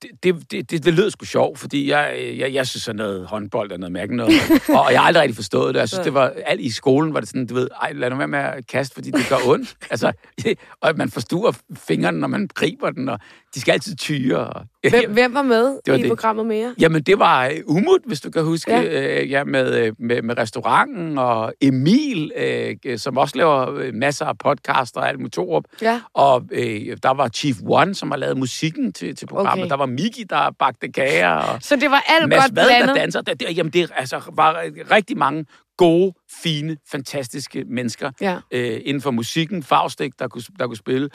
[0.01, 3.27] det, det, det, det, lød sgu sjovt, fordi jeg, øh, jeg, jeg synes sådan noget
[3.27, 4.33] håndbold er noget mærkeligt noget.
[4.77, 5.79] og, og jeg har aldrig rigtig forstået det.
[5.79, 8.15] Jeg synes, det var, alt i skolen var det sådan, du ved, ej, lad nu
[8.15, 9.75] være med at kaste, fordi det gør ondt.
[9.91, 10.11] altså,
[10.81, 13.19] og man forstuer fingrene, når man griber den, og
[13.55, 14.49] de skal altid tyre.
[14.89, 16.07] Hvem, hvem var med Det var i det.
[16.09, 16.75] programmet mere?
[16.79, 19.21] Jamen, det var øh, Umut, hvis du kan huske, Ja.
[19.21, 24.37] Øh, ja, med, øh, med, med restauranten, og Emil, øh, som også laver masser af
[24.37, 25.37] podcaster og alt muligt.
[25.81, 26.01] Ja.
[26.13, 29.63] Og øh, der var Chief One, som har lavet musikken til, til programmet.
[29.63, 29.69] Okay.
[29.69, 32.69] Der var Miki, der bagte kager, og Så det var alt Mads godt Vad, der
[32.69, 32.95] blandet?
[32.95, 33.21] danser.
[33.21, 35.45] Det, det, jamen, det altså, var rigtig mange
[35.77, 38.39] gode, fine, fantastiske mennesker Ja.
[38.51, 39.63] øh, inden for musikken.
[39.63, 41.09] Faustik, der kunne, der kunne spille.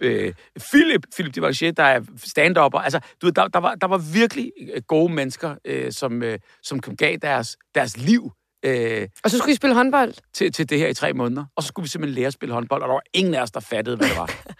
[0.00, 0.34] Øh,
[0.70, 2.78] Philip, Philip Divanchet, der er stand-upper.
[2.78, 6.38] Altså, du ved, der, der, var, der var virkelig øh, gode mennesker, øh, som, øh,
[6.62, 8.30] som gav deres, deres liv
[8.64, 10.14] øh, Og så skulle I spille håndbold?
[10.34, 11.44] til, til det her i tre måneder.
[11.56, 13.50] Og så skulle vi simpelthen lære at spille håndbold, og der var ingen af os,
[13.50, 14.30] der fattede, hvad det var.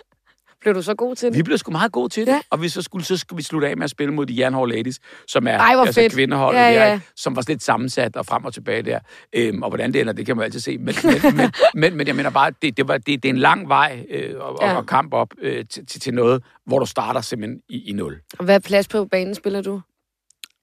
[0.64, 1.36] Blev du så god til det?
[1.38, 2.32] Vi blev sgu meget gode til det.
[2.32, 2.40] Ja.
[2.50, 4.68] Og vi så skulle, så skulle vi slutte af med at spille mod de Jernhård
[4.68, 6.12] Ladies, som er Ej, altså fedt.
[6.12, 6.92] kvindeholdet Ja, der, ja.
[6.94, 7.06] ikke?
[7.16, 8.98] som var lidt sammensat og frem og tilbage der.
[9.32, 10.78] Øhm, og hvordan det ender, det kan man altid se.
[10.78, 11.50] Men, men, men,
[11.80, 14.34] men, men jeg mener bare, det, det, var, det, det er en lang vej øh,
[14.40, 14.76] og, Ja.
[14.76, 18.16] og kamp op øh, til, til, til noget, hvor du starter simpelthen i, i nul.
[18.38, 19.80] Og hvad plads på banen spiller du?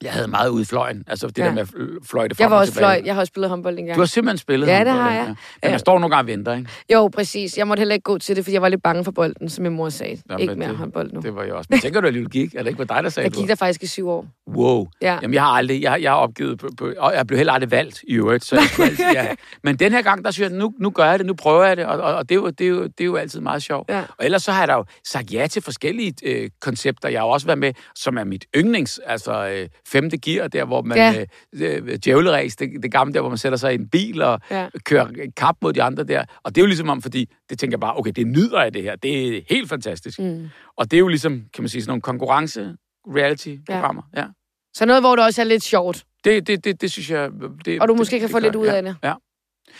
[0.02, 1.04] Jeg havde meget ude i fløjen.
[1.06, 1.44] Altså det Ja.
[1.44, 1.66] der med
[2.10, 3.02] fløjte frem Jeg var og også fløj.
[3.04, 3.96] Jeg har også spillet håndbold engang.
[3.96, 5.26] Du har simpelthen spillet Ja, det har jeg.
[5.26, 5.70] Men Ja.
[5.70, 6.68] man står nogle gange og venter, ikke?
[6.92, 7.58] Jo, præcis.
[7.58, 9.62] Jeg måtte heller ikke gå til det, fordi jeg var lidt bange for bolden, som
[9.62, 10.22] min mor sagde.
[10.26, 11.20] Nå, ikke men mere det- håndbold nu.
[11.20, 11.68] Det var jeg også.
[11.70, 12.54] Men tænker du alligevel gik?
[12.54, 14.26] Er det ikke var dig, der sagde Jeg gik der faktisk i syv år.
[14.56, 14.86] Wow.
[15.02, 15.18] Ja.
[15.22, 17.70] Jamen, jeg har aldrig, jeg, jeg har opgivet på, på, og jeg blev heller aldrig
[17.70, 19.26] valgt i øvrigt, så jeg altid, ja.
[19.62, 21.76] Men den her gang, der synes jeg, nu, nu gør jeg det, nu prøver jeg
[21.76, 23.62] det, og, og, og det, er jo, det, er jo, det er jo altid meget
[23.62, 23.90] sjovt.
[23.90, 24.02] Ja.
[24.18, 27.08] Og ellers så har jeg da jo sagt ja til forskellige øh, koncepter.
[27.08, 30.82] Jeg har også været med, som er mit yndlings, altså øh, femte gear, der hvor
[30.82, 31.26] man, Ja.
[31.52, 34.40] øh, øh, djævleræs, det, det gamle der, hvor man sætter sig i en bil og
[34.50, 34.68] Ja.
[34.84, 36.24] kører kap mod de andre der.
[36.42, 38.74] Og det er jo ligesom om, fordi det tænker jeg bare, okay, det nyder jeg
[38.74, 40.18] det her, det er helt fantastisk.
[40.18, 40.48] Mm.
[40.76, 42.76] Og det er jo ligesom, kan man sige, sådan nogle konkurrence
[43.16, 44.02] reality-programmer.
[44.16, 44.20] Ja.
[44.20, 44.26] ja.
[44.74, 46.04] Så noget, hvor det også er lidt sjovt.
[46.24, 47.30] Det, det, det, det synes jeg...
[47.64, 48.96] Det, Og du måske det, kan det få lidt gør- ud ja, af det.
[49.04, 49.14] Ja.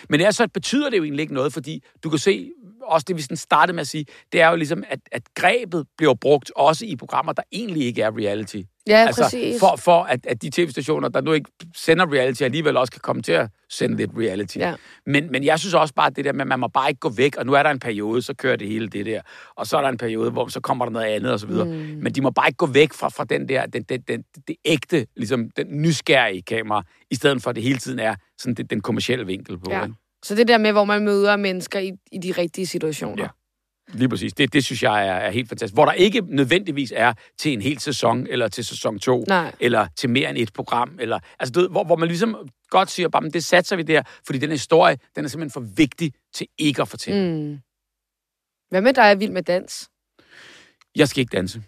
[0.09, 2.51] Men det er så, betyder det jo egentlig ikke noget, fordi du kan se,
[2.83, 5.87] også det vi sådan startede med at sige, det er jo ligesom, at, at grebet
[5.97, 8.63] bliver brugt også i programmer, der egentlig ikke er reality.
[8.89, 9.61] Ja, altså, præcis.
[9.61, 13.23] for, for at, at de tv-stationer, der nu ikke sender reality, alligevel også kan komme
[13.23, 14.57] til at sende lidt reality.
[14.57, 14.75] Ja.
[15.07, 16.99] Men, men jeg synes også bare, at det der med, at man må bare ikke
[16.99, 19.21] gå væk, og nu er der en periode, så kører det hele det der,
[19.57, 21.65] og så er der en periode, hvor så kommer der noget andet, og så videre.
[21.65, 21.73] Mm.
[22.03, 24.57] Men de må bare ikke gå væk fra, fra den der, den, den, den, det
[24.65, 28.71] ægte, ligesom den nysgerrige kamera, i stedet for at det hele tiden er sådan det,
[28.71, 29.71] den kommercielle vinkel på.
[29.71, 29.83] Ja.
[29.83, 29.95] ikke?
[30.25, 33.23] Så det der med, hvor man møder mennesker i, i de rigtige situationer.
[33.23, 33.29] Ja.
[33.89, 34.33] Lige præcis.
[34.33, 35.75] Det, det synes jeg er, er helt fantastisk.
[35.75, 39.55] Hvor der ikke nødvendigvis er til en hel sæson, eller til sæson 2, Nej.
[39.61, 40.97] eller til mere end et program.
[41.01, 42.37] Eller, altså, du ved, hvor, hvor man ligesom
[42.71, 45.75] godt siger, bare, men det satser vi der, fordi den historie, den er simpelthen for
[45.77, 47.43] vigtig til ikke at fortælle.
[47.43, 47.59] Mm.
[48.71, 49.89] Hvad med dig er vild med dans?
[50.97, 51.63] Jeg skal ikke danse.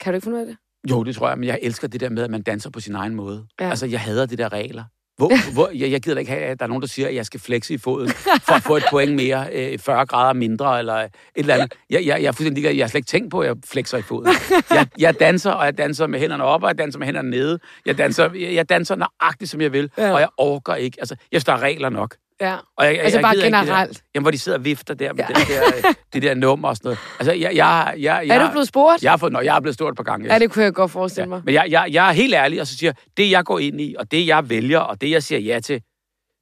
[0.00, 0.56] Kan du ikke finde ud af det?
[0.90, 2.94] Jo, det tror jeg, men jeg elsker det der med, at man danser på sin
[2.94, 3.46] egen måde.
[3.60, 3.70] Ja.
[3.70, 4.84] Altså, jeg hader det der regler.
[5.16, 7.14] Hvor, hvor, jeg, jeg gider da ikke have, at der er nogen, der siger, at
[7.14, 10.78] jeg skal flexe i foden, for at få et point mere, øh, 40 grader mindre,
[10.78, 11.74] eller et eller andet.
[11.90, 12.74] Jeg, jeg, jeg, er fuldstændig ligeglad.
[12.76, 14.28] jeg har slet ikke tænkt på, at jeg flexer i foden.
[14.70, 17.58] Jeg, jeg danser, og jeg danser med hænderne op, og jeg danser med hænderne nede.
[17.86, 20.12] Jeg danser, jeg, jeg danser nøjagtigt, som jeg vil, Ja.
[20.12, 20.96] og jeg orker ikke.
[21.00, 22.16] Altså, jeg synes, der er regler nok.
[22.40, 22.56] Ja.
[22.76, 23.96] Og jeg, Altså bare gider ikke det generelt.
[23.96, 25.38] Der, jamen, hvor de sidder og vifter der med Ja.
[25.38, 25.44] ja.
[25.44, 26.98] det, der, det der nummer og sådan noget.
[27.18, 29.02] Altså, jeg, jeg, jeg, jeg, Er du blevet spurgt?
[29.02, 30.32] Jeg har fået, nå, jeg er blevet stort et par gange.
[30.32, 31.42] Ja, det kunne jeg godt forestille mig.
[31.44, 33.80] Men jeg, jeg, jeg er helt ærlig, og så siger jeg, det jeg går ind
[33.80, 35.82] i, og det jeg vælger, og det jeg siger ja til,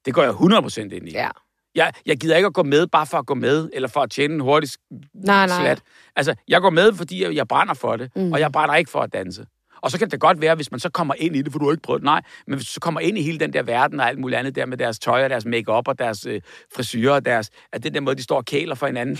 [0.04, 1.12] det går jeg 100% ind i.
[1.12, 1.28] Ja.
[1.74, 4.10] Jeg, jeg gider ikke at gå med, bare for at gå med, eller for at
[4.10, 4.70] tjene en hurtig
[5.14, 5.60] Nej, nej.
[5.60, 5.82] slat.
[6.16, 8.32] Altså, jeg går med, fordi jeg, jeg brænder for det, mm.
[8.32, 9.46] og jeg brænder ikke for at danse.
[9.84, 11.64] Og så kan det godt være, hvis man så kommer ind i det, for du
[11.64, 12.02] har ikke prøvet.
[12.02, 14.38] Nej, men hvis du så kommer ind i hele den der verden og alt muligt
[14.38, 16.40] andet der med deres tøj og deres makeup og deres øh,
[16.76, 19.18] frisyrer og deres, at den der måde, de står og kæler for hinanden.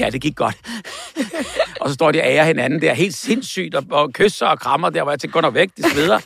[0.00, 0.56] ja, det gik godt.
[1.80, 4.90] og så står de og ærer hinanden der helt sindssygt og, og kysser og krammer
[4.90, 6.18] der, hvor jeg tænker, gå nu væk, de sveder.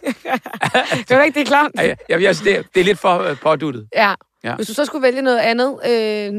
[1.09, 1.75] Det var ikke det er klamt.
[1.77, 3.89] Ja, jeg, jeg, det, det er lidt for øh, påduttet.
[3.95, 4.15] Ja.
[4.45, 4.55] Ja.
[4.55, 6.33] Hvis du så skulle vælge noget andet, øh,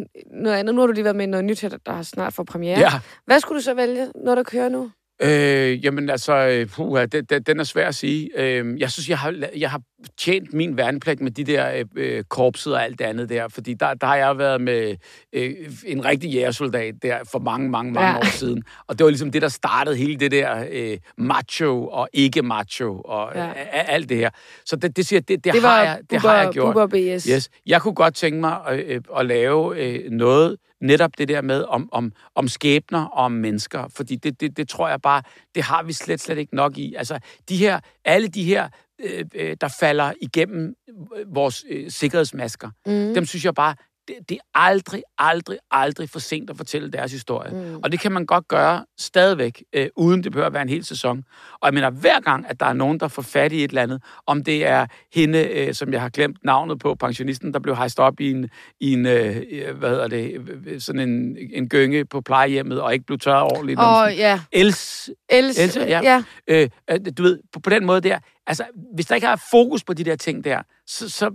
[0.44, 2.34] noget andet, nu har du lige været med i noget nyt, her, der har snart
[2.34, 2.80] får premiere.
[2.80, 3.00] Ja.
[3.26, 4.92] Hvad skulle du så vælge, når der kører nu?
[5.24, 8.30] Øh, jamen altså, øh, puha, det, det, den er svær at sige.
[8.38, 9.82] Øh, jeg synes, jeg har, jeg har
[10.18, 13.74] tjent min værnepligt med de der øh, øh, korpset og alt det andet der, fordi
[13.74, 14.96] der, der har jeg været med
[15.34, 15.52] øh,
[15.86, 18.18] en rigtig jægersoldat der for mange, mange, mange Ja.
[18.18, 18.64] år siden.
[18.88, 23.02] Og det var ligesom det, der startede hele det der øh, macho og ikke macho
[23.02, 23.46] og Ja.
[23.46, 23.54] ja.
[23.72, 24.30] alt det her.
[24.66, 26.74] Så det, det siger, det, det, Det har jeg, det har jeg gjort.
[26.76, 27.24] Bubber BS.
[27.26, 27.50] Yes.
[27.66, 31.64] Jeg kunne godt tænke mig at, øh, at lave øh, noget, netop det der med
[31.64, 35.22] om, om, om skæbner og om mennesker, fordi det, det, det tror jeg bare,
[35.56, 36.96] det har vi slet, slet ikke nok i.
[36.96, 38.70] Altså, de her, alle de her,
[39.04, 40.76] øh, øh, der falder igennem
[41.28, 43.14] vores øh, sikkerhedsmasker, Mm.
[43.14, 43.76] dem synes jeg bare,
[44.10, 47.52] det, det er aldrig, aldrig, aldrig for sent at fortælle deres historie.
[47.52, 47.80] Mm.
[47.84, 50.86] Og det kan man godt gøre stadigvæk, øh, uden det behøver at være en hel
[50.86, 51.24] sæson.
[51.54, 53.82] Og jeg mener, hver gang, at der er nogen, der får fat i et eller
[53.82, 57.76] andet, om det er hende, øh, som jeg har glemt navnet på, pensionisten, der blev
[57.76, 61.70] hejst op i en, i en øh, øh, hvad hedder det, øh, sådan en, en
[61.70, 63.80] gynge på plejehjemmet, og ikke blev tørret ordentligt.
[63.80, 66.02] Og ja, Els, Els, Else, ja.
[66.04, 66.24] ja.
[66.48, 68.64] øh, øh, du ved, på, på den måde der, altså,
[68.96, 71.32] hvis der ikke er fokus på de der ting der, så, så,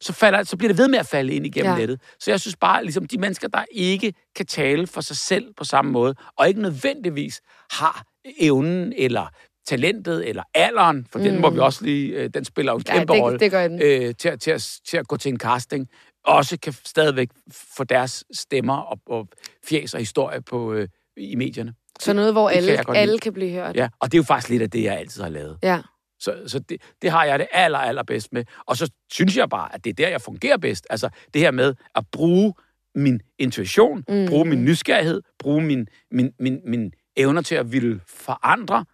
[0.00, 1.72] så, falder, så bliver det ved med at falde ind igennem Ja.
[1.74, 1.78] ja.
[1.80, 2.00] nettet.
[2.20, 5.64] Så jeg synes bare, ligesom de mennesker, der ikke kan tale for sig selv på
[5.64, 8.04] samme måde, og ikke nødvendigvis har
[8.40, 9.26] evnen eller
[9.66, 11.24] talentet eller alderen, for mm.
[11.24, 13.84] den må vi også lige, øh, den spiller jo en Ja, kæmpe det- rolle.
[13.84, 15.88] Øh, til, at- til, at, til at gå til en casting,
[16.24, 17.28] også kan stadigvæk
[17.76, 19.28] få deres stemmer og, og
[19.68, 21.74] fjes og historie på, øh, i medierne.
[22.00, 23.18] Så noget, hvor Det kan alle, godt alle lide.
[23.18, 23.76] kan blive hørt.
[23.76, 25.58] Ja, og det er jo faktisk lidt af det, jeg altid har lavet.
[25.62, 25.80] ja.
[26.20, 28.44] Så, så det, det har jeg det aller, aller bedst med.
[28.66, 30.86] Og så synes jeg bare, at det er der, jeg fungerer bedst.
[30.90, 32.54] Altså det her med at bruge
[32.94, 34.26] min intuition, Mm.
[34.28, 38.84] bruge min nysgerrighed, bruge min, min, min, min evner til at ville forandre,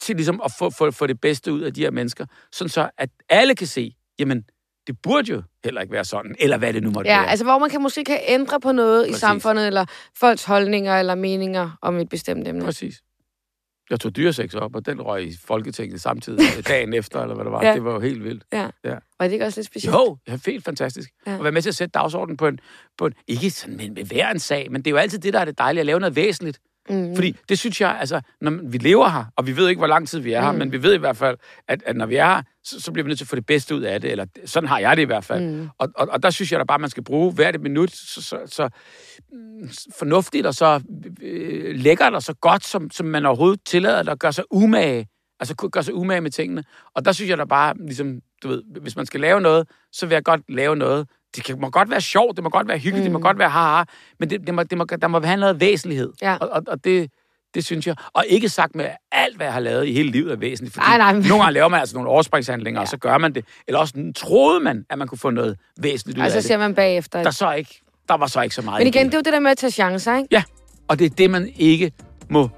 [0.00, 2.90] til ligesom at få, få, få det bedste ud af de her mennesker, sådan så
[2.98, 4.44] at alle kan se, jamen,
[4.86, 7.30] det burde jo heller ikke være sådan, eller hvad det nu måtte Ja, være.
[7.30, 9.16] altså hvor man kan måske kan ændre på noget Præcis.
[9.16, 9.84] i samfundet, eller
[10.16, 12.64] folks holdninger eller meninger om et bestemt emne.
[12.64, 13.02] Præcis.
[13.92, 17.52] Jeg tog dyresex op, og den røg i Folketinget samtidig dagen efter, eller hvad det
[17.52, 17.64] var.
[17.64, 17.74] Ja.
[17.74, 18.44] Det var jo helt vildt.
[18.52, 18.68] Ja.
[18.84, 18.94] Ja.
[18.94, 19.94] Og er det ikke også lidt specielt?
[19.94, 21.10] Jo, det er helt fantastisk.
[21.26, 21.34] Ja.
[21.34, 22.60] At være med til at sætte dagsordenen på en,
[22.98, 25.40] på en ikke sådan med hver en sag, men det er jo altid det, der
[25.40, 26.60] er det dejlige, at lave noget væsentligt.
[26.90, 27.14] Mm.
[27.14, 30.08] Fordi det synes jeg, altså, når vi lever her, og vi ved ikke, hvor lang
[30.08, 30.58] tid vi er her, Mm.
[30.58, 31.36] men vi ved i hvert fald,
[31.68, 33.46] at, at når vi er her, så, så bliver vi nødt til at få det
[33.46, 35.44] bedste ud af det, eller sådan har jeg det i hvert fald.
[35.44, 35.68] Mm.
[35.78, 38.22] Og, og, og der synes jeg da bare, man skal bruge hvert et minut så,
[38.22, 38.68] så, så
[39.32, 40.80] mm, fornuftigt og så
[41.22, 45.08] øh, lækkert og så godt, som, som man overhovedet tillader, der gør sig umage.
[45.40, 46.64] Altså gør sig umage med tingene.
[46.94, 50.06] Og der synes jeg da bare, ligesom, du ved, hvis man skal lave noget, så
[50.06, 51.08] vil jeg godt lave noget.
[51.36, 53.02] Det kan, må godt være sjovt, det må godt være hyggeligt, mm.
[53.04, 53.84] det må godt være haha,
[54.20, 56.12] men det, det må, det må, der må have noget væsentlighed.
[56.22, 56.36] Ja.
[56.36, 57.10] Og, og, og det,
[57.54, 57.94] det synes jeg.
[58.12, 60.74] Og ikke sagt med, at alt, hvad jeg har lavet i hele livet er væsentligt.
[60.74, 61.12] Fordi Nej, nej.
[61.12, 62.82] Nogle gange laver man altså nogle overspringshandlinger, ja.
[62.82, 63.44] og så gør man det.
[63.68, 66.48] Eller også troede man, at man kunne få noget væsentligt ud Og så af det.
[66.48, 67.22] ser man bagefter.
[67.22, 69.32] Der, så ikke, der var så ikke så meget Men igen, det er jo det
[69.32, 70.28] der med at tage chancer, ikke?
[70.30, 70.42] Ja,
[70.88, 71.92] og det er det, man ikke
[72.30, 72.48] må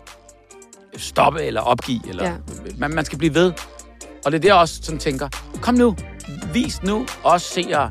[0.97, 2.01] stoppe eller opgive.
[2.09, 2.33] Eller, Ja.
[2.79, 3.53] man, man skal blive ved.
[4.25, 5.29] Og det er der jeg også sådan tænker,
[5.63, 5.97] kom nu,
[6.53, 7.91] vis nu os seere.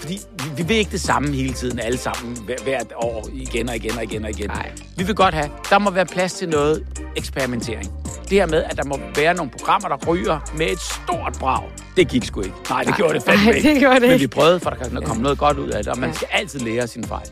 [0.00, 3.68] Fordi vi, vi vil ikke det samme hele tiden, alle sammen, hver, hvert år, igen
[3.68, 4.48] og igen og igen og igen.
[4.48, 4.72] Nej.
[4.96, 6.86] Vi vil godt have, der må være plads til noget
[7.16, 7.90] eksperimentering.
[8.22, 11.62] Det her med, at der må være nogle programmer, der ryger med et stort brag.
[11.96, 12.54] Det gik sgu ikke.
[12.70, 12.96] Nej, det Nej.
[12.96, 13.68] gjorde det fandme Nej, ikke.
[13.68, 14.22] det gjorde det Men ikke.
[14.22, 16.14] vi prøvede, for der kan komme noget godt ud af det, og man Ja.
[16.14, 17.28] skal altid lære sin fejl.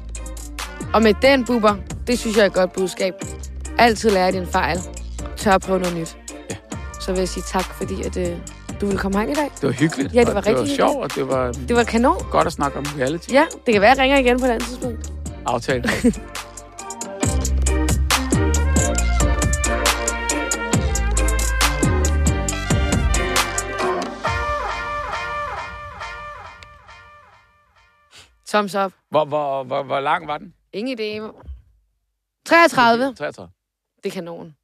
[0.94, 1.74] Og med den buber,
[2.06, 3.14] det synes jeg er et godt budskab.
[3.78, 4.78] Altid lære din fejl.
[5.36, 6.16] Tør at prøve noget nyt.
[6.50, 6.56] Ja.
[7.00, 8.36] Så vil jeg sige tak, fordi at, øh,
[8.80, 9.50] du ville komme herind i dag.
[9.60, 10.14] Det var hyggeligt.
[10.14, 12.16] Ja, det var rigtig Det var sjovt, og det var, det var kanon.
[12.30, 13.32] godt at snakke om reality.
[13.32, 15.12] Ja, det kan være, at jeg ringer igen på et andet tidspunkt.
[15.46, 15.86] Aftalt.
[28.48, 28.92] Thumbs up.
[29.10, 30.54] Hvor, hvor, hvor, hvor lang var den?
[30.72, 31.32] Ingen idé.
[32.46, 33.14] 33.
[33.14, 33.48] 33.
[34.02, 34.56] Det er kanon.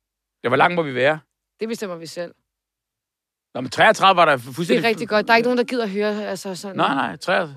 [0.44, 1.18] Ja, hvor lang må vi være?
[1.60, 2.34] Det bestemmer vi selv.
[3.54, 4.84] Nå, men 33 var der Det fuldstændig...
[4.84, 5.26] er rigtig godt.
[5.26, 6.76] Der er ikke nogen, der gider at høre altså sådan.
[6.76, 7.54] Nej, nej, 33.